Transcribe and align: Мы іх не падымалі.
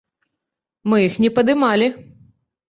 Мы 0.93 0.97
іх 1.07 1.19
не 1.27 1.31
падымалі. 1.37 1.91